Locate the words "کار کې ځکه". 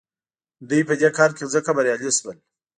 1.17-1.69